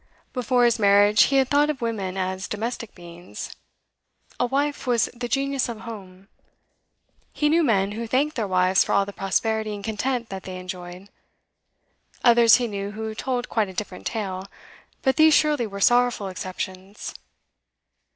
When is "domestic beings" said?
2.47-3.55